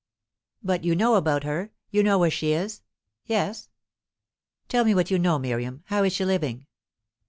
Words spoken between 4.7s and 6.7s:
me what you know, Miriam. How is she living?"